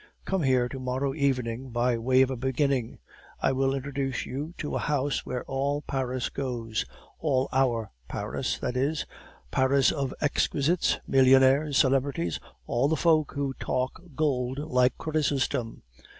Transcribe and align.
Come 0.25 0.41
here 0.41 0.67
to 0.67 0.79
morrow 0.79 1.13
evening, 1.13 1.69
by 1.69 1.95
way 1.95 2.23
of 2.23 2.31
a 2.31 2.35
beginning. 2.35 2.97
I 3.39 3.51
will 3.51 3.75
introduce 3.75 4.25
you 4.25 4.51
to 4.57 4.75
a 4.75 4.79
house 4.79 5.27
where 5.27 5.43
all 5.43 5.83
Paris 5.83 6.29
goes, 6.29 6.85
all 7.19 7.47
OUR 7.53 7.91
Paris, 8.07 8.57
that 8.57 8.75
is 8.75 9.01
the 9.01 9.05
Paris 9.51 9.91
of 9.91 10.11
exquisites, 10.19 10.97
millionaires, 11.07 11.77
celebrities, 11.77 12.39
all 12.65 12.87
the 12.87 12.95
folk 12.97 13.33
who 13.33 13.53
talk 13.59 14.01
gold 14.15 14.57
like 14.57 14.97
Chrysostom. 14.97 15.83